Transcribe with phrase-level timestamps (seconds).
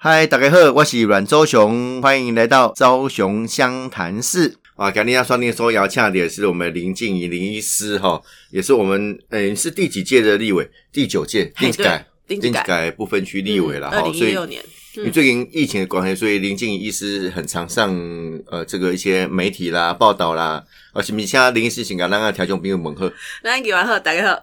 [0.00, 4.92] 嗨，大家好，我是阮周雄，欢迎来到周雄湘潭市啊。
[4.92, 8.22] 今天要双定说邀请的是我们林静怡林医师哈，
[8.52, 10.70] 也是我们诶是第几届的立委？
[10.92, 13.96] 第九届嘿丁改对丁改不分区立委了哈。
[13.96, 14.64] 二零所以一六年，
[14.94, 17.92] 因为最近疫情的关系，所以林静怡医师很常上
[18.46, 20.62] 呃这个一些媒体啦、报道啦。
[20.92, 23.10] 啊，是不是现在林医师先甲咱个听众朋友问好？
[23.42, 24.42] 咱给完好大家好，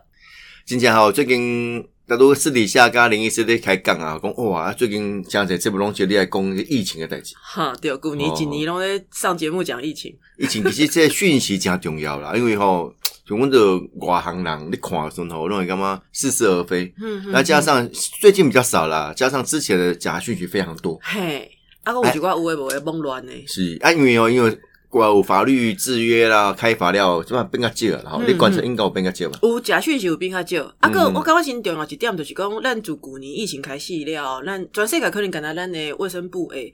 [0.66, 7.34] 今天好，最近大都私底下跟林医师在开讲啊，讲哇，最近讲者这部拢就你来讲疫情的代志。
[7.42, 12.94] 哈，对，旧年一年拢在上节目讲疫情，疫情其实这个讯息真重要啦，因为吼，
[13.26, 13.58] 就阮的
[14.06, 16.94] 外行人你看的时候，我认为干嘛似是而非。
[17.02, 17.90] 嗯那加上
[18.22, 21.00] 最近比较少啦，加上之前的假讯息非常多。
[21.02, 21.50] 嘿，
[21.84, 24.60] 啊，我有一寡有诶无诶懵乱诶，是啊，因为哦，因为国
[25.04, 29.40] 有法律制约啦，开法了，基本上变较少了，然后嗯你观察应该有变较少吧。
[29.42, 36.72] 有假讯息有变较少，啊，个嗯我感觉真重要一点就是讲，咱自旧年疫情开始了，咱全世界可能敢若咱的卫生部诶，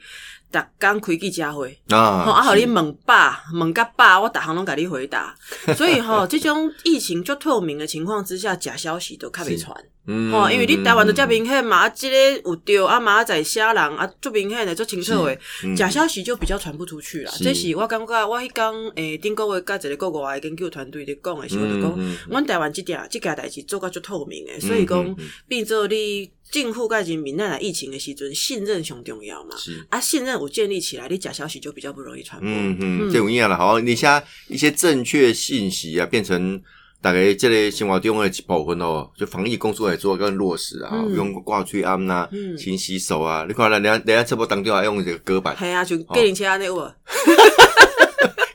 [0.51, 1.77] 逐工开记者会。
[1.89, 5.35] 啊，吼，啊，互是你问爸，问甲爸，我逐项拢甲你回答。
[5.77, 9.75] 所以吼，即种疫情就透明的情况之下，假消息都较袂传。
[10.07, 17.31] 嗯吼，因为你台湾都遮明显嘛，啊，即个有对，啊嘛在写人啊，足明显的，足清楚的，嗯假消息就比较传不出去啦。
[17.31, 21.99] 是这是我感觉，我迄工诶，顶个月甲一个国外的研究团队咧讲的时候，就讲，
[22.31, 25.15] 阮台湾即件即件代志做甲足透明的，嗯所以讲
[25.47, 29.55] 变做你政府甲人民咱来疫情的时阵，信任上重要嘛。
[29.57, 29.83] 是。
[29.89, 32.49] 啊，信任我建立起来，你假消息就比较不容易传播。
[32.49, 33.55] 嗯嗯，这有影啦。
[33.55, 36.61] 好，你像一些正确信息啊，变成
[37.01, 43.45] 大概这类生活中的一部分哦，就防疫工作来做更落实啊，嗯用挂嘴安呐嗯，勤洗手啊。
[43.47, 46.91] 你看，人家人家直播当中还用这个隔板，系啊，就隔离车安尼有无？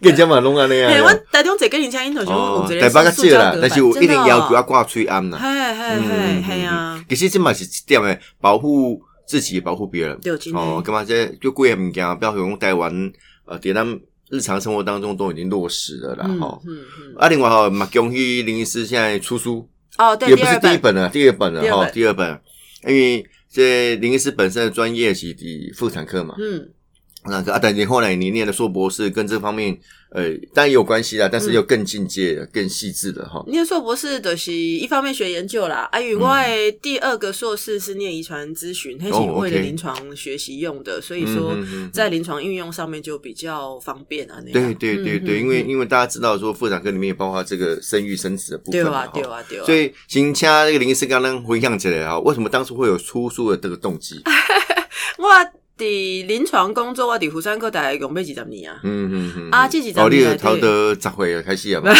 [0.07, 0.99] 人家嘛弄安尼嘿，啊。
[0.99, 5.39] 阮台中坐计程车，因头像哦有，一台个塑胶北较少啦，隔板但是有一定要求要挂嘴安啦。
[5.39, 7.05] 嘿嘿嘿嘿啊！
[7.09, 10.19] 其实这嘛是一点诶，保护自己，保护别人。
[10.55, 13.13] 哦，干嘛这就贵的物件，不要用台湾
[13.45, 16.27] 呃，在咱日常生活当中都已经落实了啦。
[16.29, 16.63] 嗯吼。
[16.67, 22.41] 嗯嗯，啊，另外哈，嘛恭喜林医师现在出书，哦，对，也不是第一本，了，第二本了哈，第二本第二本，
[22.87, 26.69] 因为这林医师本身的专业是的妇产科嘛，嗯，
[27.29, 29.77] 那个啊，但你后来你念的硕博士，跟这方面
[30.11, 33.45] 呃，当然有关系啦，但是又更进阶的、更细致的哈。
[33.49, 41.55] 念硕博士的是一方面学研究啦，啊，与我的第二个硕士是念遗传咨询，那是哦为了临床学习用的，所以说
[41.93, 44.75] 在临床运用上面就比较方便啊，那对样。
[44.75, 54.23] 对对对，嗯因为因为大家知道说妇产科里面也包括这个生育生殖的部分对啊对啊对啊，所以，请请那个林医师刚刚回想起来啊，为什么当初会有出书的这个动机？
[55.19, 55.25] 我
[55.79, 58.81] 伫临床工作，我伫妇产科大概用要二十年啊。
[58.83, 61.93] 嗯嗯嗯，啊这是哦，你十年来有头得十岁开始啊嘛，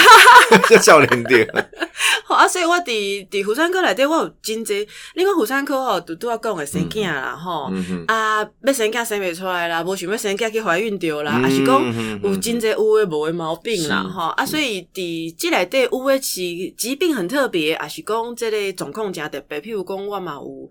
[0.69, 1.47] 这 少年点，
[2.25, 4.87] 好啊，所以我伫伫妇产科内底，我有真济。
[5.15, 7.71] 你看妇产科吼，拄拄啊讲诶生囝啦，吼、
[8.07, 14.29] 啊，要生囝生袂出来啦，无想要生囝去怀孕着啦，嗯啊是讲有真济有诶无诶毛病啦，吼。
[14.31, 16.41] 啊，所以伫即内底有诶是
[16.77, 20.69] 疾病很特别，啊是讲即个状况诚特别，譬如讲我嘛有。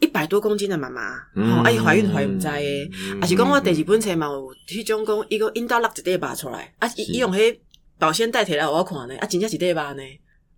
[0.00, 7.58] 一百多公斤的妈妈，嗯吼、啊，伊怀孕怀毋知诶，嗯啊是讲我第二本册嘛有迄种讲，伊个阴道落一块肉出来，啊，伊伊用迄
[7.98, 10.02] 保鲜袋摕来互我看呢，啊，真正是块肉呢，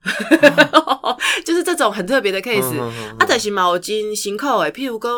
[1.44, 2.72] 就是这种很特别的 case。
[2.72, 2.80] 嗯
[3.18, 5.10] 啊，但是嘛有真辛苦诶，譬如讲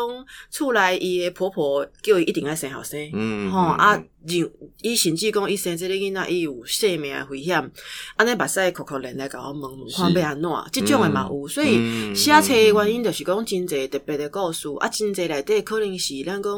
[0.49, 4.51] 厝内伊诶婆婆叫伊一定爱生后生，嗯吼、啊，人
[4.81, 7.71] 伊甚至讲伊生即个囡仔伊有性命诶危险，
[8.15, 16.51] 安尼目屎哭哭连来甲我问问看要安怎，即种诶嘛有，所以嗯写册诶原因就是讲真侪特别诶故事，啊，真侪内底可能是咱讲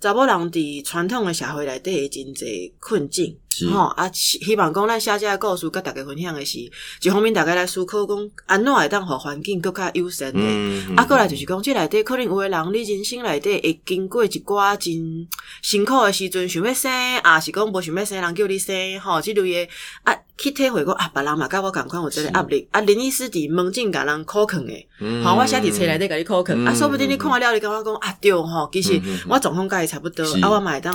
[0.00, 3.36] 查某人伫传统诶社会内底诶真侪困境。
[3.56, 10.40] 是吼啊，希希望讲咱写这个故事，甲大家分享的是，一方面大家来思考讲，安怎会当互环境更较友善诶？
[10.40, 15.28] 嗯啊，过来就是讲，即内底可能有诶人，你人生内底会经过一寡真
[15.62, 16.90] 辛苦诶时阵，想要生，
[17.22, 19.68] 啊是讲无想要生，人叫你生，吼，即类诶
[20.02, 25.22] 啊，去体会过啊，别人嘛甲我共款有即个压力，啊，林医师伫门诊甲人苦劝诶，嗯。
[25.24, 26.66] 吼，我写伫册内底甲你苦劝，嗯。
[26.66, 30.94] 啊，说不定你看了，你感觉讲啊，对吼，其实我状况甲伊差不多，啊，我嘛会当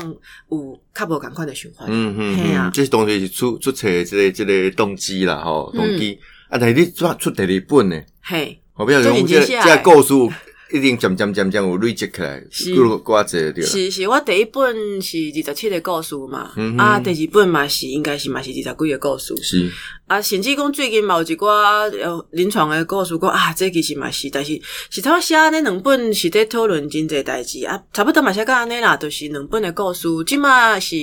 [0.49, 2.67] 有较无共款诶想法，嗯嗯嘿啊。
[2.67, 6.19] 嗯，这东西是出出册的这个这个动机啦，吼，动机。
[6.49, 8.59] 啊，但是你出出第二本呢，嘿。
[8.75, 10.13] 我不要就讲这个这故事
[10.71, 12.75] 一定渐渐渐渐有累积起来，是。
[13.53, 19.71] 对，是是，我第一本是二十七个故事嘛，嗯啊，第二本嘛是应该是嘛是二十几个故事，是，
[20.07, 21.47] 啊，甚至讲最近嘛有一寡
[22.01, 30.95] 呃临床的故事讲啊，这其实嘛是，但是是他写那两本是在讨论真济代志啊，差不多嘛写到安尼啦，就是两本的故事，即嘛是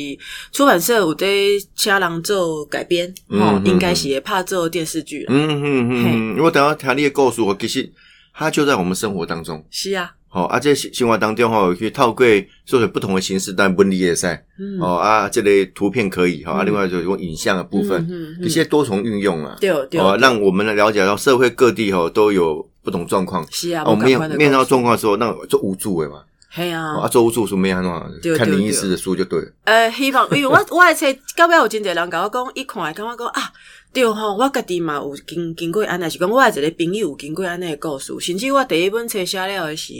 [0.52, 1.26] 出版社有在
[1.74, 3.66] 请人做改编，嗯吼、嗯。
[3.66, 7.90] 应该是会拍做电视剧嗯嗯嗯，我等下听你的故事，我其实
[8.36, 9.64] 它就在我们生活当中。
[9.70, 12.26] 是啊，好、啊，这生活当中吼，去透过
[12.66, 14.78] 做成不同的形式，但文理也赛，嗯。
[14.78, 16.66] 哦啊，这类图片可以哈、啊，嗯。
[16.66, 18.06] 另外就是用影像的部分，
[18.42, 23.46] 一些多重运用啊，对对哦，让我们了解到社会各地吼都有不同状况。
[23.50, 26.92] 是啊，哦，无同面面到状况的时候，那做无助的嘛，嘿啊。
[26.92, 29.46] 哦啊，，做无助书没安怎看林医师的书就对了。
[29.64, 33.50] 呃，希望，因为我我的册到尾有真侪人甲我讲，一看感觉讲啊，
[33.96, 39.94] 对吼，我家己嘛有经经过安尼，是讲我的一个朋友有经过安尼的故事，甚至我第一本册写了的是，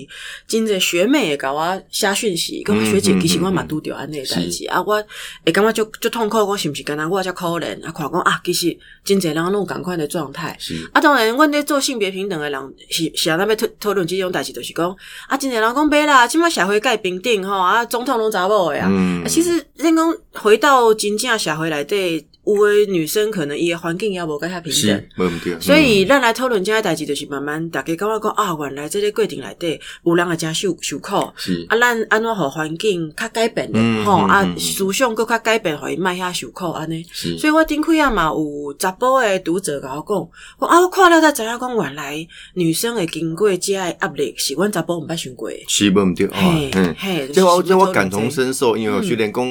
[0.47, 3.69] 真侪学妹会甲我写讯息，讲嗯学姐嗯其实我嘛嗯。
[3.69, 5.03] 拄着安尼的代志，啊，我
[5.45, 10.57] 会感觉就就痛苦，我是毋是干那我遮可怜，啊，看讲啊，其实真侪人拢有共款的状态。
[10.93, 14.95] 啊，当然，阮咧做性别平等的人是是安那要讨讨论即种代志，就是讲
[15.27, 18.91] 啊，真侪人讲买啦，即满社会改平等吼，啊，总统拢查某的啊
[19.27, 25.57] 其实恁讲回到真正社会内底，有的女生可能伊的环境也无甲遐平等。，没问题。
[25.61, 31.35] 所以，咱来讨论这个代志，就是慢慢大家感觉讲啊，原来这个过程内底有人会真受受苦，啊，
[31.81, 37.05] 咱安怎互环境较改变咧嗯，吼、啊思想搁较改变，互伊卖遐受苦安尼。
[37.39, 40.29] 所以我顶开啊嘛有查甫诶读者甲我讲，
[40.59, 45.57] 我啊我看了才知影讲，原来女生会经过这样的压力是阮查甫毋捌想过的。
[45.67, 46.25] 是没问题。
[46.27, 49.45] 哦嘿，嗯，嘿，这我就是这我感同身受，因为训练讲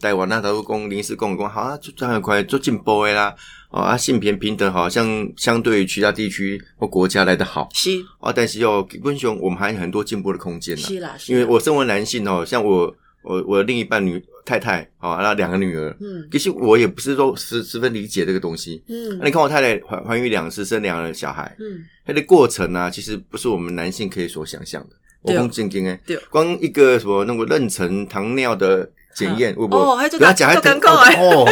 [0.00, 3.34] 台湾那头讲临时讲讲，好啊，就这样快做进步的啦。
[3.70, 7.68] 哦啊，性别平等好像相对于其他地区或国家来的好。
[7.74, 7.90] 是。
[8.20, 10.82] 啊，但是哦，基本上我们还有很多进步的空间呢。
[10.82, 16.26] 是啦，因为我身为男性哦，像我我我的另一半女太太啊，那两个女儿，嗯。
[16.30, 18.82] 其实我也不是说十十分理解这个东西。
[18.88, 19.18] 嗯。
[19.18, 24.90] 那你看我太太怀怀孕两次，生两个小孩，嗯，她的过程呢、其实不是我们男性可以所想象的。
[25.22, 30.02] 我对讲正经诶对，光一个什么那个妊娠糖尿的检验，会不哦会？
[30.02, 31.48] 还这个不要讲还这个很酷哦。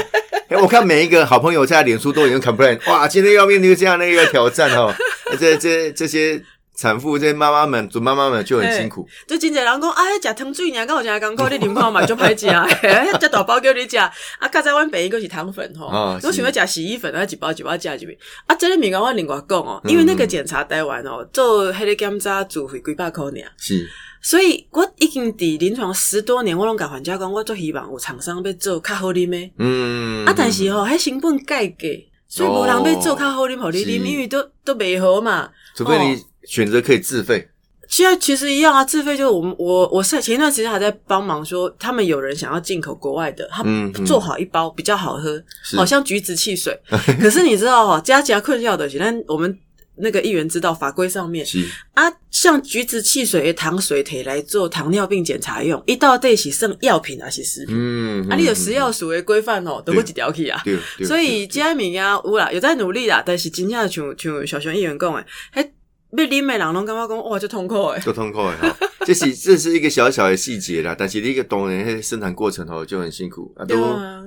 [0.49, 4.95] 哎，我看每一个好朋友在脸书都已经 complain，哇，今天要面对这样的一个挑战哦，
[5.41, 6.41] 这这这些
[6.77, 9.09] 产妇、这些妈妈们、准妈妈们就很辛苦。
[9.27, 14.13] 就真侪人讲，啊，迄食糖水尔，敢有诚艰苦，你啉看嘛就歹食，迄只大包叫你食，啊，
[14.53, 18.17] 较早阮病伊个是糖粉吼，哦我想要食洗衣粉，啊，一包一包食入面，
[18.47, 23.33] 啊，这个物件我另外讲哦，因为那个检查台湾哦，做迄个检查自费几百块尔。
[23.57, 23.89] 是，
[24.27, 29.53] 所以我已经伫临床十多年，我拢甲患者讲，我做希望有厂商要做较好啉的。
[29.57, 35.49] 嗯，啊，但是吼，迄成本介价，所以无人要做较好啉，互你是啉，因为都都袂好嘛。
[35.77, 37.49] 除非你选择可以自费，
[37.89, 43.65] 现在其实一样啊，自费就是我们我我是前一段时间还在帮忙说，他们有人想要进口国外的，他
[44.05, 46.77] 做好一包比较好喝，是好像橘子汽水。
[47.21, 49.57] 可是你知道哈，加加困扰的是，但我们
[49.99, 51.65] 那个议员知道法规上面是
[51.95, 57.75] 啊，像橘子汽水糖水可以来做糖尿病检查用，一到底是剩药品还是食品？
[57.77, 60.63] 嗯，啊，你有嗯食药署的规范哦，都会一条去啊。
[61.05, 65.69] 所以对这物件有啦，有在努力啦，但是真正像像小熊议员讲诶，迄
[66.13, 68.01] 要啉的人拢感觉讲哇，就痛苦诶。
[68.01, 68.77] 就痛快哈。
[69.05, 73.77] 这是这是一个小小的细节啦，但是你一个当然，那生产过程吼就很辛苦啊，都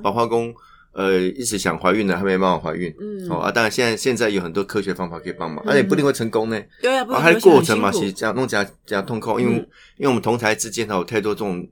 [0.02, 0.54] 包括讲
[0.94, 2.94] 呃一直想怀孕的还没办法怀孕。
[3.00, 6.62] 嗯，哦啊，当然现在现在有很多科学方法可以帮忙，而且不一定会成功呢。
[6.82, 9.68] 对啊，不啊，它的过程嘛，其实这样弄起来这样痛苦，因为、嗯
[10.00, 11.68] 因为我们同台之间哈有太多这种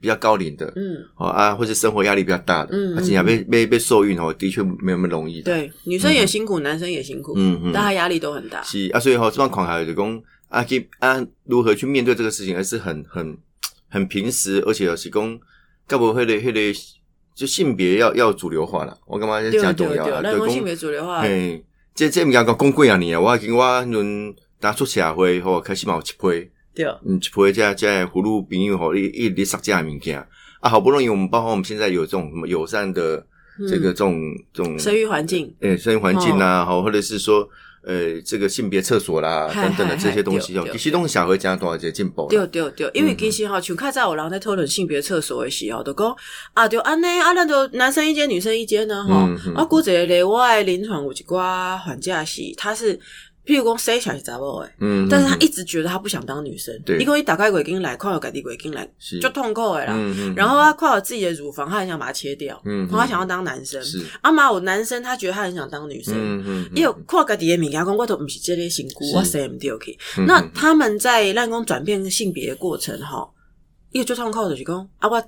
[0.00, 8.62] 比较高龄的，嗯，哦啊，或是生活压力比较大的，嗯而且被被被受孕哦，的确没有那么容易的。，对，女生也辛苦，男生也辛苦，嗯嗯，大家压力都很大。
[8.62, 13.36] 是啊，所以哈、这帮狂孩就讲啊，去啊如何去面对这个事情，而是很很
[13.90, 15.38] 很平时，而且是讲，
[15.86, 16.80] 该不会的迄个
[17.36, 21.62] 就性别要要主流化了，我感觉对这加重要啦，对讲性别主流化，嘿，
[21.94, 30.18] 这这物件讲讲几啊年啊，我已经我迄阵刚出社会吼，开始嘛有一批，对，嗯，一批这这葫芦朋友吼，一一直杀这样物件
[30.60, 33.24] 啊，好不容易我们包括我们现在有这种什么友善的
[33.68, 34.18] 这个这种
[34.54, 37.46] 这种嗯生育环境，诶，生育环境啊，好、或者是说，
[37.86, 42.26] 呃，这个性别厕所啦等等的这些东西哦，对对其实都是社会讲多少节进步。
[42.28, 46.16] 对对对，因为嗯其实哈，像较早有人在讨论性别厕所的时候，就讲
[46.52, 49.54] 啊，就安尼啊，那就男生一间，女生一间呢，吼嗯嗯。
[49.54, 52.98] 啊，估一个例，我的临床有一寡患者是，他是，
[53.46, 56.98] 譬如讲生小是查某诶，嗯，但是他嗯一直觉得他不想当女生，对。
[56.98, 59.20] 伊讲伊打开鬼经来，看到家己月经来，是。
[59.20, 59.92] 就痛苦的啦。
[59.96, 63.80] 嗯嗯，然后他看到自己的乳房，他很想把它切掉，嗯，然后他想要当男生。
[63.82, 66.14] 是，啊嘛有男生，他觉得他很想当女生。
[66.16, 69.16] 嗯嗯，伊有看家己的物件，讲我都不是这个身躯，是。
[69.16, 69.96] 我生唔掉去。
[70.18, 73.30] 嗯那他们在让公转变性别的过程，吼，
[73.92, 75.22] 伊个最痛苦就是讲啊，我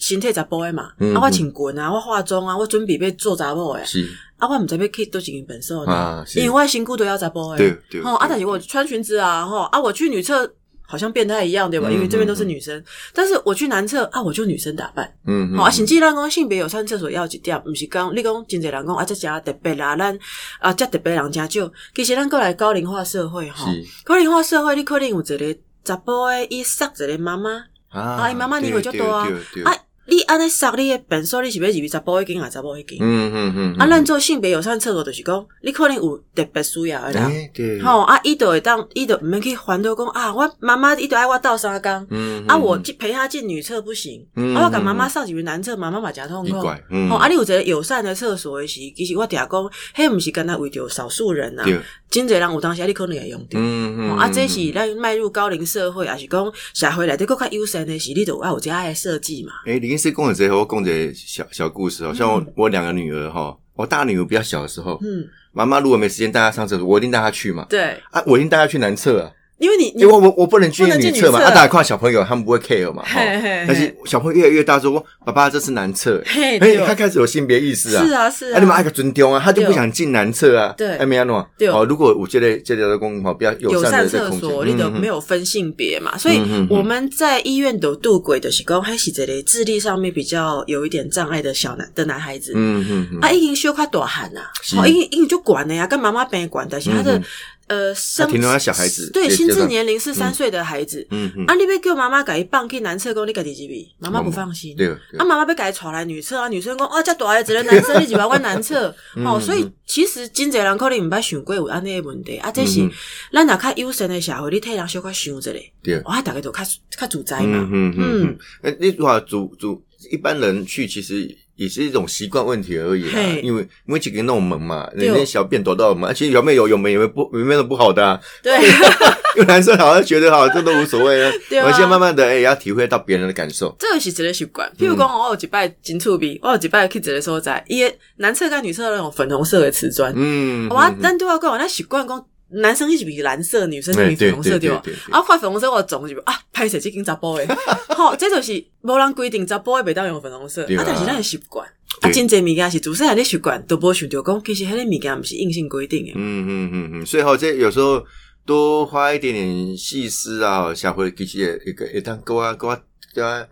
[0.00, 4.08] 身体查甫的嘛，嗯啊，我穿裙啊，我化妆啊，我准备要做查某的，是。
[4.38, 10.52] 啊，我毋知要去倒一间本所呢因为我的身躯都要查甫的，对对吼啊，但是我穿裙子啊，吼啊，我去女厕。
[10.90, 11.86] 好像变态一样，对吧？
[11.88, 12.82] 嗯因为这边都是女生，
[13.14, 15.08] 但是我去男厕啊，我就女生打扮。
[15.24, 20.18] 嗯，好、啊，甚至咱讲性别友善厕所要一点，毋是讲你讲真侪人讲啊，这诚特别啦，咱
[20.58, 21.72] 啊，这特别人诚少。
[21.94, 23.68] 其实咱过来高龄化社会吼，
[24.02, 27.50] 高龄化社会你可能有一个查甫诶伊杀一个妈妈，
[27.90, 29.28] 啊啊伊妈妈年纪就大啊。
[29.64, 29.72] 啊，
[30.10, 32.98] 你安尼杀你的本数，你是要入去查甫迄间啊查某迄间？
[33.00, 37.22] 嗯嗯嗯，啊，咱做性别友善厕所就是讲，你可能有特别需要的人。
[37.22, 46.68] 哎对，吼啊，伊就会当，伊就毋免去烦恼讲啊，我妈妈伊就爱我斗三工，嗯啊，我去陪她进女厕不行，嗯啊，我甲妈妈扫入去男厕，妈妈嘛诚痛苦。
[46.90, 49.48] 嗯吼，啊，你有一个友善的厕所的时，其实我定讲，
[49.96, 51.64] 迄毋是干那为着少数人啊，
[52.10, 53.50] 真侪人有当时啊你可能会用着。
[53.52, 59.52] 嗯嗯，吼啊，这是咱迈入高龄社会，也是讲社会内底更较优先的是，你就要有这样的设计嘛。
[59.64, 67.66] 哎，林医师跟我这我讲小小故事哦，像我我两个女儿哈，我大女儿比较小的时候，嗯，妈妈如果没时间带她上厕所，我一定带她去嘛。
[67.68, 69.30] 对，啊，我一定带她去男厕啊，
[69.60, 71.38] 因为你你因为我我不能去女厕嘛。
[71.38, 73.20] 啊，大家看小朋友他们不会 care 嘛，哈。
[73.68, 78.04] 但是小朋友越来越大，说爸爸这是男厕，嘿，哎，他开始有性别意识啊。
[78.04, 80.96] 是啊是啊，你们爱个尊重啊，他就不想进男厕啊，对。
[80.96, 81.68] 哎，没安诺，对。
[81.68, 86.40] 哦，如果我觉得这条的公哈比较友友善的这个空间，所，你都嗯没有分性别嘛，所以
[86.70, 92.52] 我们在医院都度鬼的是讲，还是这类智力上面比较有一点障碍的小男的男孩子。
[92.54, 97.22] 嗯嗯嗯，啊，已经小快大汉呐，是哦，已经已经就管了呀，跟妈妈边管，但是他的嗯
[97.70, 104.74] 呃生小孩子对心智年龄是三岁的孩子，嗯嗯，啊，你要叫妈妈给伊放去男厕，讲你家己几比，妈妈不放心。
[104.76, 108.92] 对，啊，妈妈被改传来女厕啊，女生讲啊，这大孩子的男生，你就要阮男厕。
[109.14, 112.90] 嗯哦，所以其实真侪人可能毋捌想过有安尼的问题啊，这是嗯
[113.32, 116.64] 咱若较优先的社会，你替人小可想一下，对，哇，大概都较
[116.98, 118.22] 较自在嗯嘛，嗯嗯。
[118.24, 121.36] 嗯，哎，你话主主一般人去其实。
[121.60, 128.18] 也是一种习惯问题而已啦，因为因为几个那种门嘛，对人家小便躲到门，而且有没有有没有不有没有不好的啊？
[128.42, 128.56] 对，
[129.36, 131.30] 因为男生好像觉得哈，这都无所谓啊。
[131.50, 133.76] 对啊我们现在慢慢的哎，也要体会到别人的感受。
[133.78, 134.66] 这个是真的习惯。
[134.78, 137.84] 譬如讲，我有一摆真趣味，我有一摆去一个所在，伊
[138.16, 142.24] 男厕跟女厕那种粉红色的瓷砖，嗯，我咱对我讲，咱习惯讲。
[142.52, 144.82] 男生是比蓝色，女生是比粉红色对吧？
[145.10, 147.46] 啊，看粉红色我总是啊，拍摄这间查甫诶，
[147.96, 150.80] 吼，这就是无人规定查甫诶袂当用粉红色，啊。
[150.80, 151.66] 啊，但是咱的习惯，
[152.00, 156.12] 啊，真侪物件是自细汉的习惯，都无想着讲，其实迄个物件毋是硬性规定诶。
[156.16, 158.04] 嗯嗯嗯嗯，所以哈，这有时候
[158.44, 162.80] 多花一点点细思啊，下回其实也一个一当够啊够啊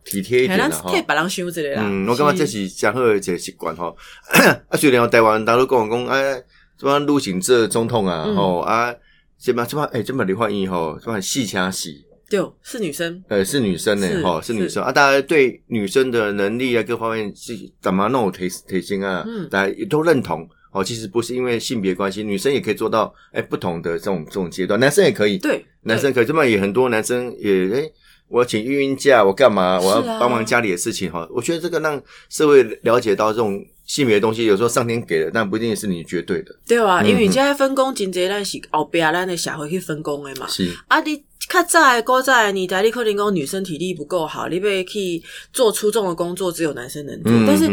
[0.04, 0.90] 体贴一点啦哈。
[0.92, 1.82] 替别人想一个啦。
[1.84, 3.96] 嗯，我感觉这是真好的一个习惯吼。
[4.68, 6.42] 啊，虽然台湾大陆讲讲哎，
[6.78, 8.36] 什么陆行这总统啊，嗯。
[8.36, 8.94] 吼啊，
[9.38, 12.04] 什么什么哎，这么李焕英吼，什么戏腔戏。
[12.30, 14.52] 对，是女生，呃，是女生呢，是哈，是。
[14.52, 14.84] 女是生。
[14.84, 19.48] 啊，大家对女生的能力啊，各方面是怎么弄推推心啊，嗯。
[19.48, 20.48] 大家也都认同。
[20.70, 27.90] 哦，其实不是因为性别关系，女生也可以做到哎不同的这种这种阶段，男生也可以，对，男生可以，这么也很多男生也哎，
[28.28, 29.80] 我请孕孕假，我干嘛？
[29.80, 31.26] 我要帮忙家里的事情哈。
[31.30, 36.54] 我觉得这个让社会了解到这种性别的东西，有时候上天给的，但不一定是你绝对的。
[36.68, 40.46] 对啊，嗯因为现在分工真侪，咱是后壁咱的社会去分工的嘛。
[40.46, 45.22] 是，啊，你较早的古早的年代，你可能讲女生体力不够好，你要去
[45.54, 47.32] 做出众的工作，只有男生能做。
[47.32, 47.66] 嗯但是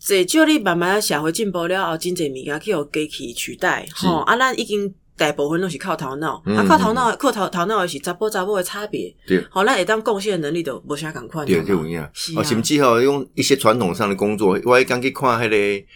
[0.00, 9.44] 这就你慢慢社会进步了后，真侪物件去互机器取代，是吼啊，咱已经大部分都是靠头脑，嗯啊，靠头脑，靠头头脑的是查甫查某的差别，对。
[9.50, 11.44] 好，咱会当贡献的能力都无啥共款。
[11.44, 12.08] 对，嘛就有影。
[12.14, 15.86] 是啊哦，甚至吼用一些传统上的工作，我刚去看迄、个。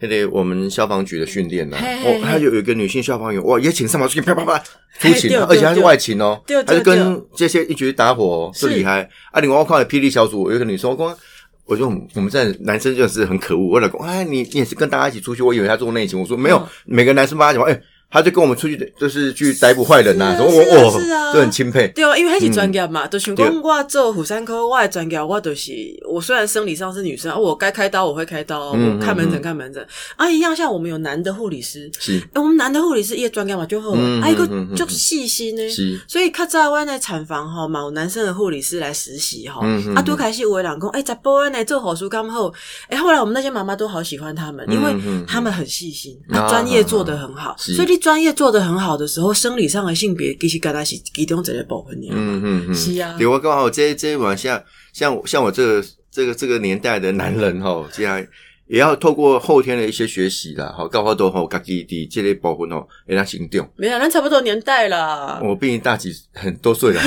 [0.00, 4.56] 迄个我们消防局的训练呐，哦，他有有一个女性消防员，哇，也请上马出去啪啪啪
[5.00, 9.10] 出勤，而且还是外勤哦，对对他就跟这些一局打火是厉害。
[9.32, 11.18] 啊，另外我看霹雳小组有一个女生，我讲，
[11.64, 25.72] 我说我们在男生就是很可恶，我老公，哎，你你也是跟大家一起出去，我以为他做内勤，我说没有，嗯每个男生帮他讲，哎，他就跟我们出去就是去逮捕坏人呐，是啊就很钦佩，对啊，因为他是专业嘛，就想对讲我做妇产科，我的专业我就是
[26.08, 29.32] 我虽然生理上是女生，啊我该开刀我会开刀，嗯我看门嗯。
[29.32, 29.86] 诊看门诊，
[30.16, 32.18] 啊一样像我们有男的护理师，是。
[32.18, 35.68] 欸我们男的护理师也专业嘛就好，嗯啊一个就细心呢。
[35.68, 39.94] 是，所以较早阮的产房吼，嘛有男生的护理师来实习吼，啊，嗯嗯。
[39.94, 42.50] 嗯拄开始有的人讲，哎、查甫的呢做护士刚好，
[42.88, 44.94] 哎、后来我们那些妈妈都好喜欢他们，因为
[45.26, 47.74] 他们很细心，专业做得很好，是。
[47.74, 53.14] 所以你专业做得很好的时候，生理上的性别其实刚才是其中一个部分，嗯嗯嗯，是啊。
[53.18, 54.62] 对我刚好这这往下，
[54.92, 58.24] 像像我这个这个这个年代的男人哈，这样
[58.66, 63.66] 也要透过后天的一些学习啦，好，高考都吼，家己伫这类部分吼，也要行动。
[63.76, 67.00] 没有，咱差不多年代啦，我比你大几很多岁了，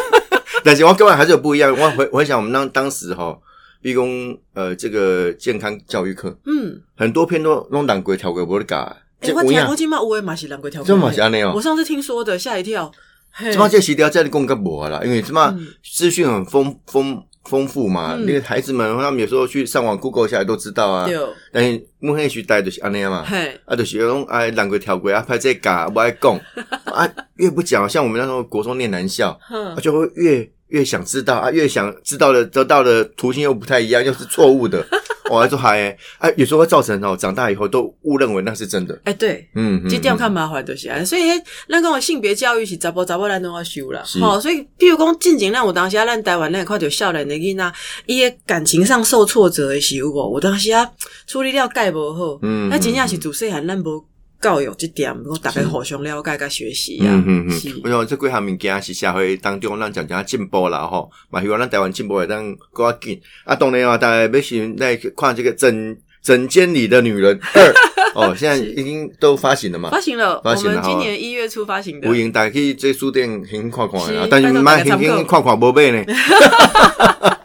[0.64, 1.70] 但是我跟我还是有不一样。
[1.70, 3.38] 我回我回想我们当当时哈，
[3.82, 8.96] 毕公呃这个健康教育课，嗯，很多篇都弄胆鬼跳鬼不会改，
[9.32, 11.52] 我听我，今嘛有诶嘛是人鬼跳过，这嘛是安尼哦。
[11.54, 11.62] 我。
[11.62, 12.90] 上次听说的，吓一跳，
[13.30, 13.52] 嘿。
[13.52, 15.68] 这嘛这时条在你讲个无啦，因为这嘛嗯。
[15.82, 18.26] 资讯很丰丰丰富嘛，嗯。
[18.26, 21.06] 那个孩子们他们有时候去上网 Google 下来都知道啊。
[21.06, 21.16] 对，
[21.52, 26.40] 但是我迄时代就是安尼啊嘛，嘿，啊，就是有种哎，人过跳过啊，拍这嘎不爱讲。
[26.94, 29.36] 啊，越不讲，像我们那时候国中念男校，
[29.82, 34.84] 就会越越想知道啊，越想知道的得到的途径又不太一样，又是错误的，
[35.34, 39.48] 我在做嗨诶哎，啊，有时候会造成哦，长大以后都误认为那是真的，哎，对。
[39.54, 44.20] 嗯，嗯这点较麻烦就是啊，所以迄咱讲的性别教育是查甫查某咱都要修啦是。
[44.20, 47.72] 吼，所以比如讲进前咱有当时啊，咱台湾咱会看到少年的囡仔，
[48.06, 50.88] 伊诶感情上受挫折的时候无，有当时啊
[51.26, 54.04] 处理了解无好，嗯那真正是自细汉咱无
[54.44, 63.18] 教育这点，我大家互相了解甲学习啊嗯嗯嗯是，我想这几项物件是社会当中咱讲讲进步啦吼，嘛希望咱台湾进步会当更加紧。
[63.44, 67.74] 啊，当然啊，大家要先来看这个整整间里的女人 二
[68.14, 69.98] 哦， 现在已经都发行了嘛发。
[69.98, 72.14] 行了，发行了们今年一月初发行的有。
[72.14, 76.04] 闲大家去这书店轻轻看看的啊，但是拜托买轻大家参考轻看看无买呢。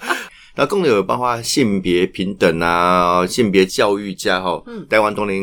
[0.60, 4.86] 那更有包括性别平等啊，性别教育家吼，嗯。
[4.90, 5.42] 台湾当年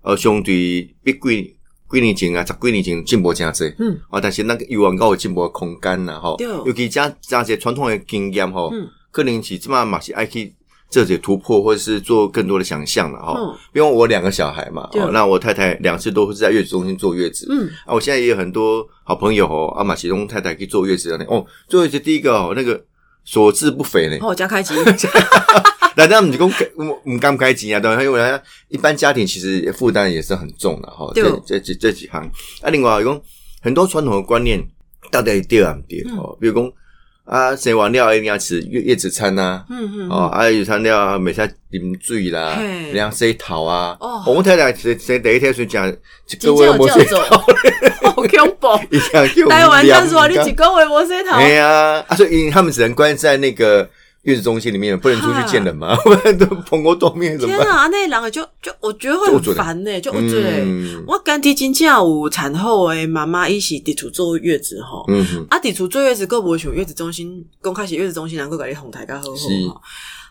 [0.00, 1.54] 呃兄弟比几
[1.90, 3.64] 几年前啊，十几年前进步真济。
[3.78, 6.38] 嗯，啊，但是那个欲望高有进步的空间啦，吼。
[6.38, 8.88] 对，尤其加加些传统的经验吼，嗯。
[9.10, 10.50] 可能是即嘛嘛是爱去
[10.88, 13.34] 这些突破，或者是做更多的想象了哈。
[13.38, 13.54] 嗯。
[13.74, 22.82] 因为我两个小孩嘛，哦，那我太太两次都是在月子中心坐月子，嗯，啊，我现在也有很多好朋友哦，啊，马其中太太去坐月子的哦，坐月子第一个哦，那个
[23.24, 24.74] 所至不菲呢，好，加开机，
[25.96, 28.02] 那他们就讲我唔敢开钱啊，对吧？
[28.02, 31.10] 因为他一般家庭其实负担也是很重的哈。
[31.14, 32.22] 这这这几这几行
[32.62, 33.20] 啊，另外有讲
[33.62, 34.62] 很多传统的观念
[35.10, 36.72] 到底对啊唔对嗯哦，比如讲
[37.24, 43.96] 啊，食完了一定要吃月月子餐呐、嗯嗯，哦，啊，月子餐了每天啉醉啦嘿，然后洗头啊。
[43.98, 44.22] 哦。
[44.26, 47.36] 我们太太谁谁第一天先讲，一真个月正有叫做没洗头，
[48.10, 48.68] 好恐怖。
[48.90, 53.88] 一样就台湾两他说你一个月没洗头，哎呀，啊，所以他们只能关在那个
[54.24, 57.66] 月子中心里面，不能出去见人吗， 不然都蓬头垢面怎么办？
[57.66, 60.50] 天啊，那人个就就我觉得会很烦呢，就我觉得。
[60.64, 69.28] 嗯我干爹真正有产后诶妈妈，一起伫厝坐月子吼，嗯哼，啊，伫厝坐月子，佫无像月子中心公开始月子中心，能够给你哄抬较好好
[69.74, 69.80] 吼。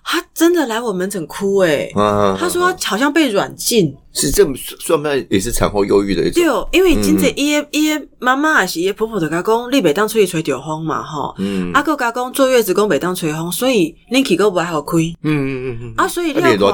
[0.04, 6.44] 他真的来我门诊哭诶，啊他说他好像被软禁，是这么算不算也是产后忧郁的一种？
[6.44, 11.72] 对哦，因为真正伊诶伊诶妈妈也是伊的婆婆就甲讲，你袂当出去吹着风嘛吼，嗯。
[11.72, 14.98] 啊，佫甲讲坐月子讲袂当吹风，所以恁气佫无好开。
[14.98, 16.72] 嗯嗯嗯嗯啊，所以你台湾，不多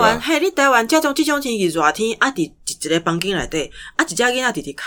[0.00, 2.52] 啦嘿，你台湾这种这种天气热天，啊，伫一
[2.84, 4.82] 一个房间内底，啊，一只囡仔伫伫哭，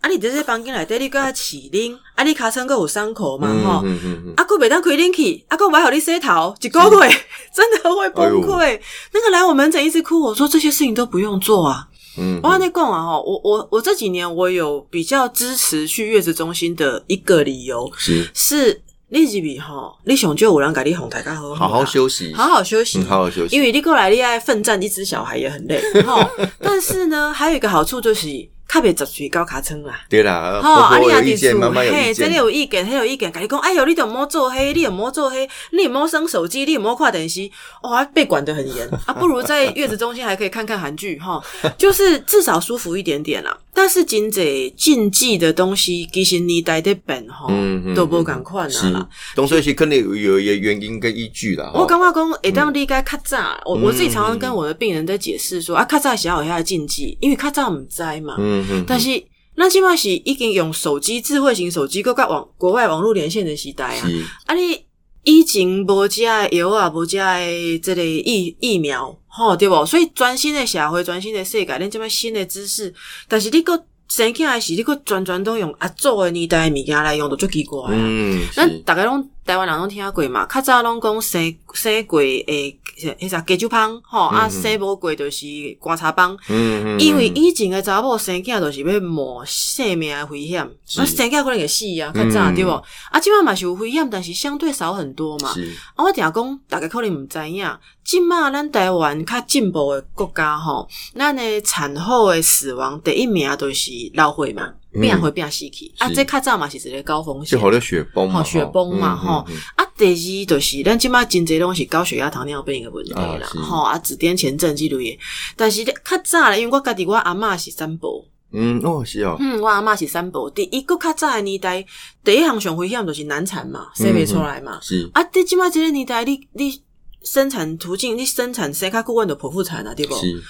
[0.00, 7.10] 啊，你伫这个房间内底，你搁较饲恁，啊，你尻川搁有伤口嘛嗯吼，嗯嗯嗯，啊，搁袂当开冷气，啊，搁无互你洗头，一个月
[7.54, 8.80] 真的会崩溃。
[9.12, 11.86] 那个来我门诊一直哭，我说这些事情都不用做啊。
[12.18, 18.28] 嗯我跟你讲啊，吼，我我我这几年我有比较支持去月子中心的一个理由是。
[18.34, 22.98] 是，你入去吼，你上就有人甲你哄抬较好，好好休息，好好休息。
[22.98, 26.28] 嗯，好好休息，因为你过来，你爱奋战一只小孩也很累哈。
[26.58, 28.26] 但是呢，还有一个好处就是，
[28.72, 30.00] 较别十岁高卡村啦。
[30.08, 37.50] 对啦，吼，啊，婆你也伫婆有意见，厝，妈妈有嘿，这里有意见，迄有意见，甲你讲，哎哟，你就莫做黑，你也莫做黑，你也莫生手机，你也莫看电视，
[37.82, 41.42] 哇，被管得很严啊，不如在月子中心还可以看看韩剧哈，
[41.76, 43.56] 就是至少舒服一点点啦。
[43.72, 51.70] 但是真济禁忌的东西，其实年代在变吼嗯嗯，都无共款啊啦。，东所以是肯定有有一个原因跟依据啦。
[51.72, 58.36] 我吼感觉讲，会当理解较早，我我自己常常嗯跟我的病人在解释说，啊，较早是要有遐禁忌，因为较早毋知嘛。
[58.38, 59.08] 嗯嗯，但是
[59.56, 64.08] 咱即摆是已经用手机、智慧型手机，搁甲网国外网络连线的时代啊。
[64.46, 64.78] 啊，你
[65.22, 69.86] 以前无遮的药啊，无遮的这个疫疫苗，吼对无？
[69.86, 72.92] 所以全新的社会、全新的世界，恁即么新的知识，
[73.28, 77.90] 但是你搁生起来时，你搁全全都用阿祖的年代的物件来用，就足奇怪啊。
[77.92, 85.44] 嗯，咱是大概拢台湾人拢听过嘛，较早拢讲生生过诶，迄啥加酒芳吼，啊生无过就是
[85.80, 92.70] 观察帮，嗯，因为以前诶查某生囝就是要冒性命诶危险，啊生囝可能会死啊，较早嗯对无？
[93.10, 95.48] 啊，即摆嘛是有危险，但是相对少很多嘛。
[95.96, 97.68] 啊，我定讲，大家可能毋知影，
[98.04, 100.86] 即马咱台湾较进步诶国家吼，
[101.16, 106.14] 咱诶产后诶死亡第一名就是老岁嘛，变会变死去，啊，是。
[106.14, 107.56] 这较早嘛是一个高风险。
[107.56, 107.60] 就。
[107.60, 109.34] 好多雪崩嘛，吼雪崩嘛吼。
[109.40, 113.82] 吼，啊，第二就是咱即摆真侪拢是高血压、糖尿病的问题啦吼。
[113.82, 115.18] 啊，紫癜前症之类的。
[115.56, 118.08] 但是咧较早咧，因为我家己我阿嬷是三宝，
[118.52, 120.50] 嗯哦是哦，嗯，我阿嬷是三宝。
[120.50, 121.84] 第一个较早的年代，
[122.24, 124.78] 第一项上危险就是难产嘛，生袂出来嘛。
[124.82, 125.08] 是。
[125.14, 126.82] 啊，伫即摆即个年代，你你
[127.22, 130.14] 生产途径，你生产生较久，阮就剖腹产啊，对不？
[130.16, 130.42] 是，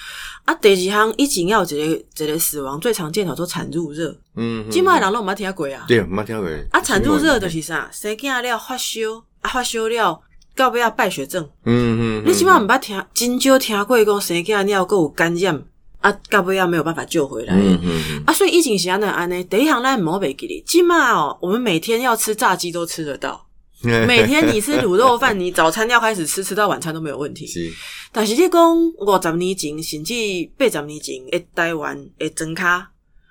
[0.45, 5.85] 啊，第二项以前要有一个一个死亡最常见的叫做产褥热，嗯，即摆人拢毋捌听过啊。
[5.87, 7.89] 对，没听过啊，产褥热就是啥？
[7.93, 8.99] 生囝了发烧，
[9.43, 10.21] 啊发烧了，
[10.57, 11.49] 到尾啊败血症。
[11.65, 15.63] 嗯嗯，你起码毋捌听，真少听过讲生囝了，还有感染，
[16.01, 17.55] 啊，到尾啊没有办法救回来。
[17.55, 23.47] 嗯嗯嗯，啊，所以疫情是安尼安尼，第一项咱毋好袂记哩，即码哦，我们每天要吃炸鸡都吃得到，
[24.07, 27.47] 每天你吃卤肉饭，你早餐要开始吃，吃到晚餐都没有问题。
[27.47, 27.71] 是，
[28.13, 30.15] 但是你讲五十年前，甚至
[30.59, 32.91] 八十年前的台湾的庄卡，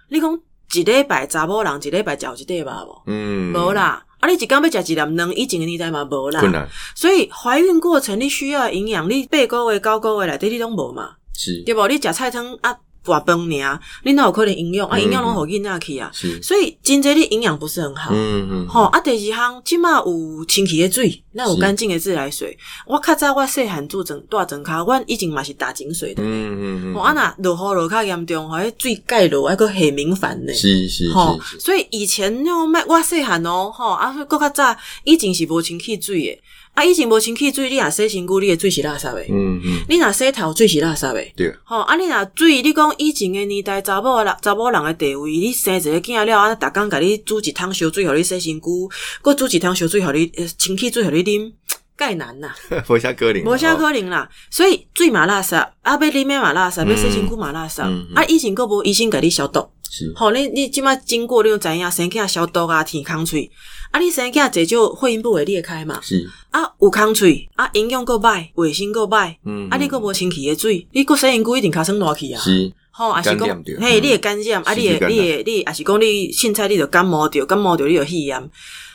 [0.09, 0.39] 你讲
[0.73, 3.01] 一礼拜查某人一礼拜嚼一顿肉无？
[3.07, 6.67] 嗯，无啦，啊，你一工要食一粒卵，以前的年代嘛无啦。
[6.95, 11.87] 所以怀孕过程你需要的营养，你八个月、九个月内底你拢无嘛，是对无？
[11.87, 12.75] 你食菜汤啊，
[13.09, 14.97] 大饭尔，你哪有可能营养啊？
[14.97, 18.11] 嗯营养拢互囡仔去啊，所以真济你营养不是很好。
[18.13, 22.57] 嗯嗯，吼、啊，第二项，即马有清气的水，那有干净的自来水。
[22.85, 26.21] 我较早我细汉住整大整卡，阮以前嘛是打井水的。
[26.23, 30.53] 嗯嗯吼、啊若落雨落较严重，吼，迄水盖落还佫很明烦呢。
[30.53, 36.41] 是是吼、所以以前那卖我细汉哦，吼，啊，佫较早以前是无清气水的，
[36.73, 41.25] 啊，以前无清气水，你若洗身躯，你的水是垃圾的，嗯嗯，你若洗头，水是垃圾的。
[41.35, 41.95] 对，吼、啊！
[41.97, 48.89] 你若水，你讲以前的年代，查某人查某人的地位，你生一个囝了，啊，逐工甲你煮一桶烧水，互你洗身躯，
[49.21, 51.51] 佮煮一桶烧水，互你呃清气水，互你啉，
[51.99, 52.49] 介难呐，
[52.87, 54.29] 无啥可能，无啥可能啦。
[54.49, 57.81] 所以水嘛垃圾，啊，要啉的嘛垃圾，要洗身躯嘛垃圾，
[58.15, 63.51] 啊，以前佮无医生甲你消毒，是，吼、你你即摆经过你就知影生囝消毒啊，天空喙，
[63.91, 69.35] 啊，你生囝坐就会阴部会裂开嘛，是，啊，有空喙，啊，营养够歹，卫生够歹。
[69.45, 72.39] 嗯，啊，你佫无清气的水，你佫洗身躯一定尻川热去啊！
[72.41, 78.49] 是，吼，也是讲嘿，嗯你会感染，啊，你会，你会，你也是讲你凊彩你就感冒着，感冒着你就肺炎。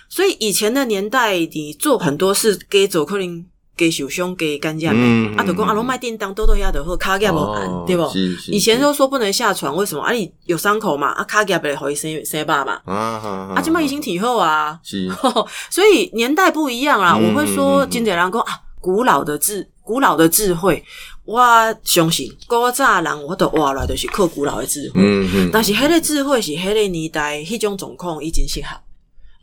[0.08, 3.44] 所以以前的年代，你做很多事，加做可能
[3.76, 8.08] 给受伤、给感染嗯的，啊，就讲啊，拢卖叮当，多多遐就好，骹夹无按，对不？
[8.48, 10.02] 以前都说不能下床，为什么？
[10.02, 15.10] 啊，你有伤口嘛，啊，骹夹不会互伊生生疤嘛，啊啊啊，即摆已经挺好啊，是，
[15.70, 17.16] 所以年代不一样啦。
[17.18, 20.84] 嗯我会说，真侪人讲啊，古老的智，古老的智慧，
[21.24, 21.42] 我
[21.82, 25.00] 相信古早人我都活来就是靠古老的智慧。
[25.02, 28.68] 嗯嗯，但是迄个智慧是迄个年代迄种状况已经适合。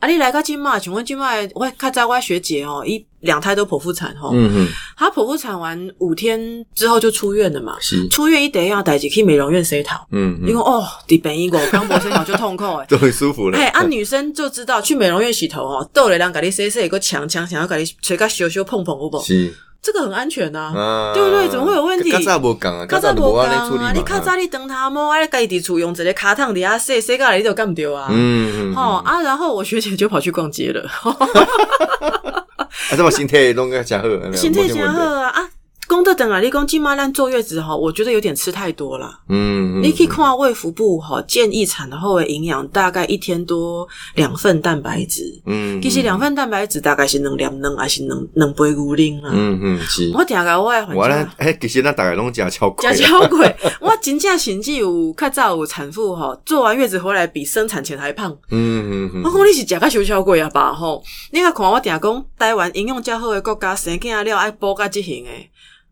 [0.02, 4.68] 啊，你来个金麦，请问金麦，我看在我学姐哦，一两胎都剖腹产吼，嗯嗯。
[4.98, 7.78] 她剖腹产完五天之后就出院了嘛。
[7.80, 19.22] 是，出院一得要带去美容院洗头，嗯嗯，你讲哦，伫病院我刚剖腹产就痛苦哎， 终于舒服了，嘿，啊，女生就知道去美容院洗头哦，逗了人给你洗洗，个强强想要给你吹个羞羞碰碰，有无？
[19.24, 21.48] 是，这个很安全呐、啊，对不对？
[21.50, 22.12] 怎么会有问题？
[22.12, 23.92] 卡扎无讲啊，卡扎无就无安尼处理啊！
[23.96, 28.08] 你卡扎你长头毛，啊，家己伫厝用一个卡烫底下洗洗个来，你就干不掉啊！
[28.12, 35.30] 嗯嗯，吼、啊，然后我学姐就跑去逛街了， 啊，这么身体拢个诚好， 身体真好啊！
[35.30, 35.50] 啊，
[35.92, 39.20] 讲到等啊，你讲今妈咱坐月子吼，我觉得有点吃太多了。
[39.28, 49.32] 嗯，嗯，你可以看卫福部吼建议产后的营养大概一天多两份蛋白质，嗯，其实两份蛋白质大概是两粒卵，还是两两杯牛奶啦。
[49.34, 53.40] 嗯嗯是，我听个我的我咧患者，哎，其实咱大概拢食超过，食超过，
[53.82, 58.32] 我真正甚至有较早有产妇吼，做完月子回来比生产前还胖。
[58.50, 61.04] 嗯嗯嗯，我讲你是食个小超过啊吧吼？
[61.32, 65.52] 你甲看我听讲台湾营养较好的国家生囝了爱补甲即型诶，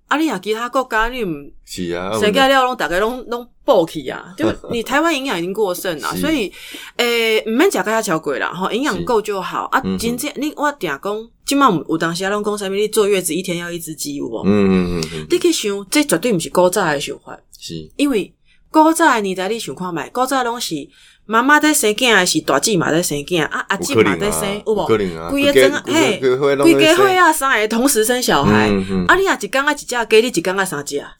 [0.09, 6.51] 啊你啊其他国家你毋是啊，生囝了拢大概拢拢补去啊， 就你台湾营养已经过剩啦，所以
[6.97, 9.97] 诶毋免食甲遐超过啦吼，营养够就好啊嗯。
[9.97, 14.43] 真正你我定讲，即满有当时啊拢讲啥物，你坐月子一天要一只鸡有无？
[14.45, 17.39] 嗯嗯嗯嗯，你去想，这绝对毋是古早的想法。
[17.59, 18.33] 是，因为
[18.71, 20.75] 古早的年代，你想看觅，古早拢是
[21.31, 24.83] 妈妈在生囝，是大姊嘛在生囝，啊阿姊嘛在生，有无？
[24.87, 24.97] 规
[25.45, 28.67] 个整嘿，规家伙啊，三个同时生小孩，
[29.07, 31.11] 啊你若一工啊一只鸡，你一工啊三只， 啊？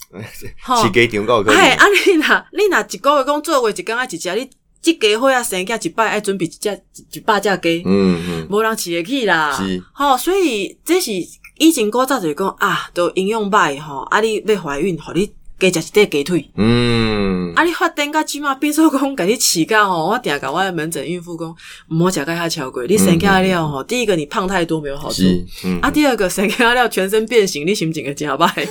[0.82, 4.50] 是家庭够可啊你若你若一个月讲做月一工啊一只，你
[4.82, 9.56] 即家伙啊生囝一摆爱准备一只一百只鸡，嗯嗯，无人饲得起啦。
[9.56, 9.80] 是。
[9.94, 11.12] 吼，所以这是
[11.60, 16.50] 以前古早就是讲啊，都营养歹吼，啊你要怀孕，互你加食一块鸡腿。
[16.56, 17.64] 嗯，啊！
[17.64, 21.54] 你发展到即马变做讲，甲你饲到吼，我定甲我的门诊孕妇讲，
[21.90, 22.84] 毋好食到遐超过。
[22.86, 25.24] 你生囝了吼，第一个你胖太多没有好处，
[25.66, 28.50] 嗯，啊，第二个生囝了全身变形，你心情会真歹。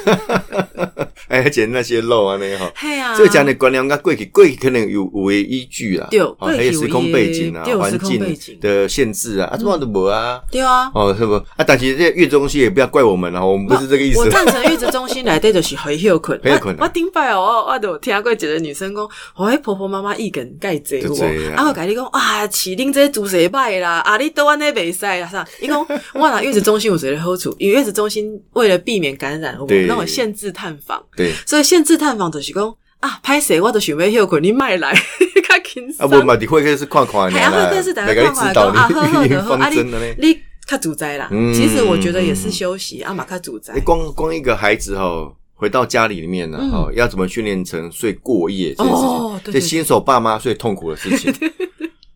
[1.28, 2.70] 哎，而且那些肉啊，那哈。
[2.74, 8.18] 嘿啊，这个讲的观念跟过去，过去可能有有诶依据啦，对还有时空背景啊有，环境
[8.60, 10.90] 的限制啊，啊，这么都无啊，对啊。
[10.94, 11.64] 哦，是不啊？
[11.66, 14.28] 但其实这月子中心也不要怪我们啊，我们不是这个意思我。
[14.30, 16.40] 赞成月子中心内底就是很休困。
[16.44, 21.14] 很休困啊我我顶摆哦，我我就听过一个女生讲，我迄婆婆妈妈意见介济有无？
[21.14, 25.46] 就这啊啊，我甲你讲，啊，饲恁这主食歹啦，啊，你倒安尼袂使啦啥？
[25.60, 25.78] 伊讲，
[26.14, 34.92] 我若月子中心有一个好处，因为月子中心为了避免感染，有无对那种限制探访，对，所以限制探访就是讲啊，歹势我都想要休困，你莫来，
[35.48, 36.10] 较轻啊，松。
[36.10, 39.78] 不嘛，你会客是看看的嘿啊，啦，会客是大家看看讲啊，好好的 好，啊你。
[40.18, 41.28] 你较主宰啦。
[41.30, 43.80] 嗯其实我觉得也是休息，啊嘛较主宰诶。
[43.80, 51.34] 光光一个孩子哈，回到家里里面呢，嗯哈，要怎么训练成睡过夜这件事情，哦对新手爸妈最痛苦的事情。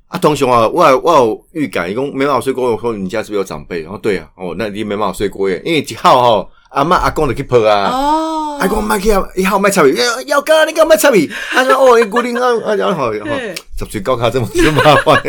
[0.07, 3.83] 啊，同学啊，我有我有预感，一共没办法睡过夜，我说你家是不是有长辈？
[3.83, 7.91] 然后对啊，哦，那你没办法睡过夜，因为一号哈，阿妈阿公就去抱啊。
[7.91, 11.29] 哦，阿公买去啊，一号买插米，要要干你干买插米？
[11.51, 15.21] 他说哦，固定啊啊，然后然后对十岁高考这么这么麻烦，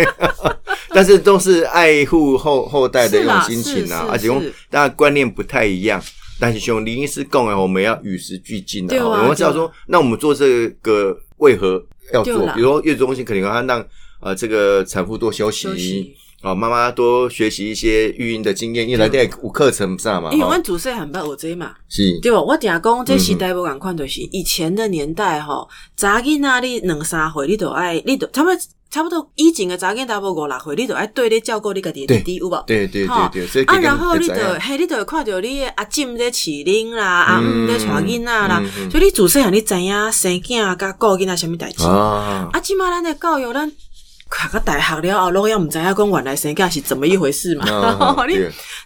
[0.93, 5.99] 但是都是爱护后后代的一种心情啊，而且用大家观念不太一样。
[6.39, 12.46] 但是兄林医师讲的，我们要与时俱进的、对啊我们知道说，那我们做这个为何要做？
[12.54, 13.86] 比如说月子中心肯定要让
[14.19, 16.15] 呃这个产妇多休息，休息。
[16.43, 22.19] 啊，妈妈多学习一些育婴的经验，因为来电有课程上嘛，哈因为阮自细汉捌有这嘛，是。
[22.19, 22.41] 对吧？
[22.41, 28.60] 我定讲这时代无共款，就是以前的年代吼，查囡仔你两三岁，你都爱，你都差不多
[28.93, 32.63] 差不多以前的查囡仔无五六岁，你就爱对你照顾你家己的弟弟有无？
[32.67, 41.84] 对对对对，所以啊，然后你就就嘿，你就看到你的阿婶在饲恁啦，阿嗯姆在带囡仔啦所以你自细汉你知影生囝甲顾囡仔什么代志？
[41.88, 43.71] 啊，啊，即马咱的教育，咱
[44.34, 47.65] 读到大学了后，拢要毋知影讲原来生囝是怎么一回事嘛？
[47.69, 48.38] 啊你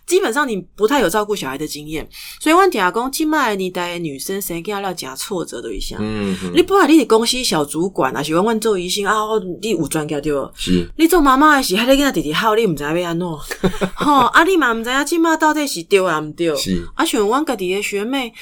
[0.06, 2.08] 基本上你不太有照顾小孩的经验，
[2.40, 5.98] 所以阮听讲，即摆年代的女生生囝了诚挫折的一项。
[6.02, 9.14] 嗯，嗯你本来你是公司小主管啊，是讲阮做医生啊，
[9.62, 10.52] 你有专家对无？
[10.56, 13.28] 是你做妈妈的是，迄个囡仔弟弟好，你毋知要安怎？
[13.96, 16.56] 吼，啊，你嘛毋知影即马到底是对啊毋对？
[16.56, 18.34] 是，啊，像阮家己的学妹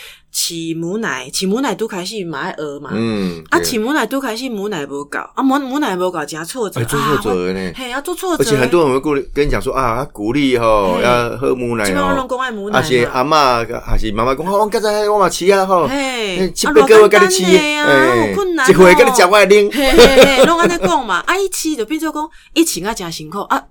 [0.45, 3.65] 饲母奶，饲母奶拄开始嘛爱学嘛，嗯，啊，对。
[3.65, 7.71] 饲母奶拄开始母奶无够，啊母母奶无够，诚挫折，哎，做啊挫折了呢。
[7.75, 11.03] 嘿，要做挫折，而且很多人会鼓励跟你讲说啊，鼓励吼嘿。
[11.03, 23.39] 要喝母奶基本上拢，讲爱母奶嘛，而且阿嬷还是妈妈讲，哦，我刚才我嘛吃啊吼，嘿，七八个月跟你吃，哎，有困难哦，一回跟你讲我来拎，嘿嘿嘿，拢安尼讲嘛，啊，伊饲就变做讲，伊穿啊诚辛苦。
[23.39, 23.65] 啊，个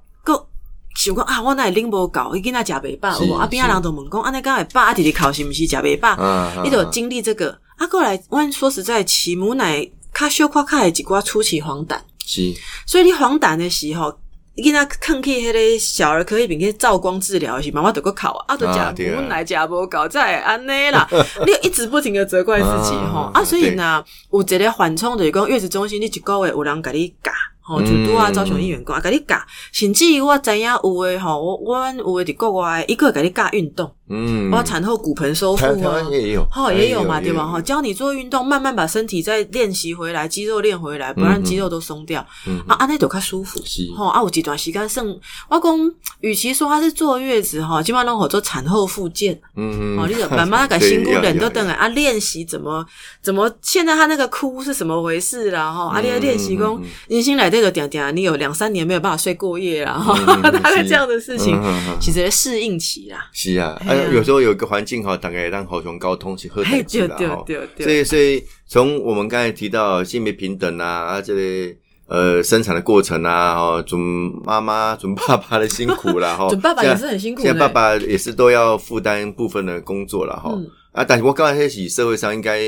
[1.04, 3.36] 想讲啊，我哪会拎无够，伊囡仔食袂饱，是有无？
[3.36, 4.80] 啊，边仔人都问讲，安尼敢会饱？
[4.80, 6.10] 啊，弟弟哭是毋是食袂饱？
[6.10, 12.54] 啊你就经历这个，啊，过来，阮说实在，饲母奶较小可较会一寡初期黄疸，是，
[12.86, 14.18] 所以你黄疸的时候。
[14.56, 21.08] 伊囡仔囥去迄个小儿科迄边去照光治疗的时候，妈妈都个哭啊，啊，都啊对啊食母奶食无够，才会安尼啦。
[21.44, 27.32] 你一直不停的责怪自己啊吼，啊，所以呢，有一个缓冲就是讲月子中心，你一个月有人甲你教。
[27.64, 28.34] 吼，就拄啊，嗯。
[28.34, 29.36] 招雄医院讲，啊，甲你教，
[29.72, 37.46] 甚至于我知影有诶吼，我我有诶伫国外，伊个会甲你教运动，嗯，包括产后骨盆收复台台啊湾，也有，哦，也有嘛，对吧？
[37.46, 42.24] 哈，教你做运动，慢慢把身体再练习回来，肌肉练回来，不让肌肉都松掉。
[42.46, 43.58] 嗯啊，安内都较舒服。
[43.64, 49.40] 是哈啊，有一段时间剩，我讲，与其说他是坐月子哈，基本上拢好做产后复健。
[49.56, 52.84] 嗯哦，你就慢慢把对辛苦人都等来 啊，练习怎么
[53.22, 55.72] 怎么，现在他那个哭是什么回事啦？
[55.72, 63.26] 哈，啊，你要练习讲嗯嗯嗯，人心来这个点点，你有两三年没有办法睡过夜啦，哈嗯，嗯大概这样的事情嗯嗯嗯，其实适应期啦。
[63.32, 63.80] 是啊，
[64.12, 67.44] 有时候有一个环境哈，大概让猴熊高通去喝嘿，代志对对啦哈。
[67.78, 71.76] 所以，所以从我们刚才提到性别平等啊，啊，这类
[72.06, 74.00] 呃生产的过程啊，哈，准
[74.44, 80.66] 妈妈、准爸爸的辛苦啦， 哈，准爸爸也是很辛苦现在爸爸也是都要负担部分的工作了，哈、嗯。
[80.92, 82.60] 啊，但是我刚才起社会上应该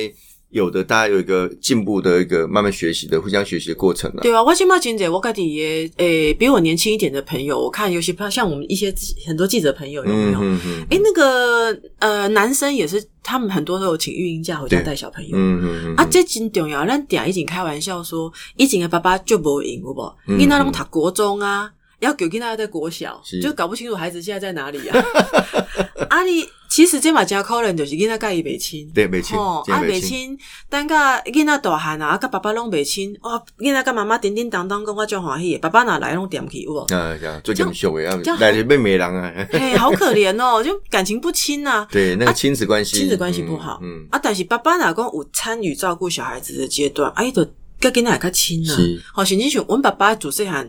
[0.50, 4.22] 有的，大家有一个进步的一个慢慢学习的、互相学习的过程了。
[4.22, 8.94] 对啊，我今嘛真姐，我家己也诶，比我年轻一点的朋友，我看尤其像我们一些
[9.26, 10.38] 很多记者朋友有没有？
[10.40, 15.36] 嗯嗯诶，那个呃，男生也是，他们很多都有请育婴假回家对带小朋友。
[15.36, 16.86] 嗯嗯嗯啊，这真重要。
[16.86, 20.14] 咱定以前开玩笑说，以前的爸爸就无赢，有无？
[20.28, 25.04] 嗯囡仔拢读国中啊，要给囡仔在国小，就搞不清楚孩子现在在哪里啊。
[26.08, 28.88] 啊，你其实这嘛真可能就是囡仔甲伊袂亲。
[28.94, 36.86] 对，没亲吼，，这样啊，没亲，袂亲，等甲囡仔大汉啊，啊，甲爸爸拢袂亲，哦，囡仔甲妈妈叮叮当当讲我足欢喜，爸爸哪来拢点去有无？
[36.94, 43.80] 啊，最紧秀的，要这样来被美人啊，嘿，好可怜哦，就感情不亲呐、对，那个亲子关系，亲子关系不好。
[43.82, 47.44] 嗯，啊，但是爸爸哪讲有参与照顾小孩子的阶段，啊，伊就
[47.80, 48.76] 跟囡仔较亲啊。
[49.12, 50.68] 好，甚至像我们爸爸主细汉，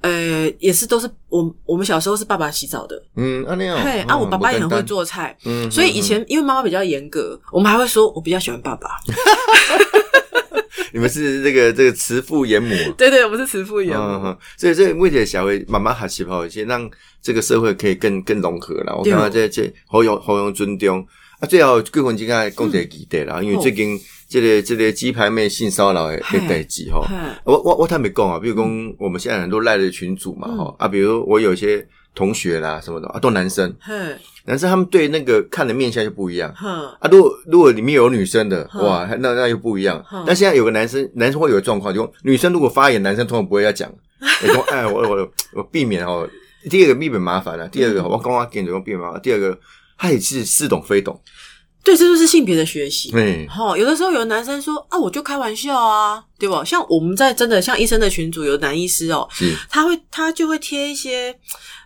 [0.00, 8.88] 呃，也是都是我我们小时候是爸爸洗澡的，嗯，啊那样，对，啊，我爸爸也很会，做菜，嗯，所以以前因为妈妈比较严格，我们还会说我比较喜欢爸爸。
[10.94, 12.74] 你们是这个这个慈父严母。
[12.98, 14.04] 对对，我们是慈父严母。
[14.04, 16.86] 嗯嗯，所以这为了小孩慢慢学习好，先让
[17.22, 18.94] 这个社会可以更更融合了。
[18.94, 21.06] 我对看到这这好用好用尊重。
[21.40, 23.98] 啊，最后结婚之间讲一个记得啦，因为最近
[24.32, 27.04] 这个这个鸡排妹性骚扰的的代志吼。
[27.44, 30.56] 我我我坦白讲啊，比如讲我们现在很多赖的群主嘛，嗯。
[30.56, 33.92] 哈、啊，比如我有一些同学啦什么的啊，都男生，嘿，
[34.46, 36.50] 男生他们对那个看的面相就不一样。
[36.56, 37.08] 哼，啊。
[37.10, 40.02] 如果如果里面有女生的，嗯哇，那那又不一样。
[40.10, 40.24] 嗯。
[40.26, 43.92] 但现在有个男生，男生会有个状况，就女生如果发言，男生通常不会要讲，
[44.42, 46.26] 你说哎，我我我避免哦。
[46.70, 49.58] 第二个避免麻烦了、第二个我刚刚跟你讲避免麻烦，第二个
[49.98, 51.20] 他也是似懂非懂，
[51.84, 53.10] 对，这就是性别的学习。
[53.10, 56.64] 对，哈、有的时候有男生说啊，我就开玩笑啊，对吧？
[56.64, 61.36] 像我们在真的像医生的群组有男医师哦，是，他会他就会贴一些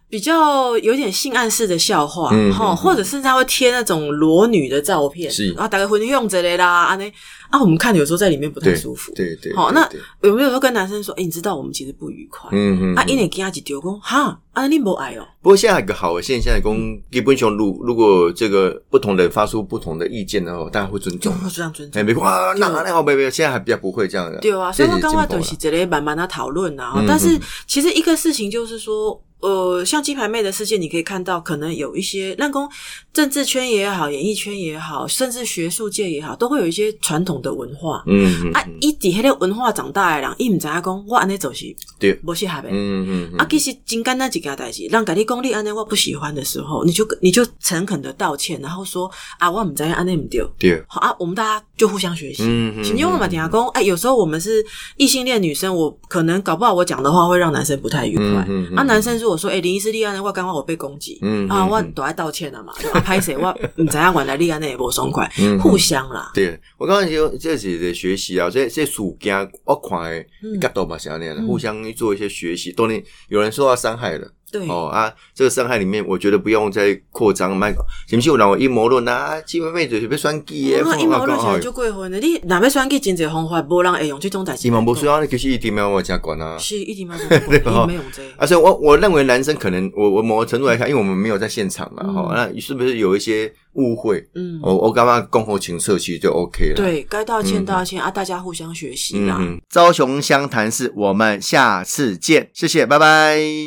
[0.08, 7.10] 比较有点性暗示的笑话，哈、嗯嗯或者是他会贴那种裸女的照片，是然后大概会用这类啦，啊那
[7.48, 9.12] 啊，我们看有时候在里面不太舒服。
[9.14, 9.88] 对对，好那
[10.22, 21.30] 有没有时候跟男生说，哎、你知道我们其实不愉快，嗯嗯，啊，嗯因为给他一丢工，哈，啊，你不爱哦，不过现在有一个好的现象，公基本上如如果这个不同人发出不同的意见的话，大家会尊重。
[21.30, 22.02] 就会这样尊重哎，。
[22.02, 24.38] 没哇，那那好，没没，现在还比较不会这样的。
[24.38, 26.94] 对啊，所以我这刚刚都进步了是这类慢慢的讨论啊。
[26.96, 32.66] 嗯但是嗯其实一个事情就是说，呃，像鸡排妹的事件，你可以看到，可能有一些让公
[33.12, 38.02] 政治圈也好，演艺圈也好，甚至学术界也好，都会有一些传统的文化。
[38.06, 41.66] 嗯嗯啊，伊伫迄个文化长大的人，伊毋知影讲我安尼就是
[41.98, 42.68] 对，无适合的。
[42.70, 50.36] 嗯嗯嗯啊，其实真简单一件代志，让家己讲你安尼我不喜欢的时候，你就你就诚恳的道歉，然后说啊，我毋知影安尼毋对。
[50.58, 52.42] 对，好啊，我们大家就互相学习。
[52.44, 54.64] 嗯嗯因为我们听讲，哎，有时候我们是
[54.96, 58.46] 异性恋女生，我可能搞不好我讲的话会让男生不太愉快。
[58.48, 62.90] 嗯啊，男生如果说，哎，林医师立安呢，我刚刚我被攻击，嗯啊，我都爱道歉了嘛，对？
[63.00, 66.30] 拍谁我唔知影原来立安呢也无爽快，嗯互相啦。
[66.34, 72.72] 对，我刚才就这是在学习啊，这这暑假我看的嗯角度嘛是这样的，嗯互相去做一些学习。
[72.72, 77.72] 当然有人受到伤害了，对，哦啊，这个伤害里面，我觉得不用再扩张，卖
[78.08, 78.32] 行不行？
[78.32, 84.68] 有人有阴谋论啊，基本妹就是被选举的，那阴谋论哦是就过分的，你若要选举真侪方法，无人会用这种代志。
[84.68, 86.56] 阴谋不需要，其实一定要我加管啊。
[86.58, 88.28] 是一定要 对哦没用这个。
[88.38, 94.24] 啊，所以我我认为男生可能，我我某个程度来看，因为我们没有在现场嘛，嗯哈、那是不是有一些误会？
[94.34, 96.74] 嗯，我我刚刚恭候情色其实就 OK 了。
[96.76, 99.36] 对该道歉嗯道歉啊，大家互相学习啦。
[99.40, 103.66] 嗯嗯，高雄湘潭市，我们下次见，谢谢，拜拜。